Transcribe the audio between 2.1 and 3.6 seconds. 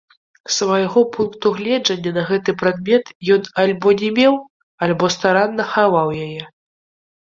на гэты прадмет ён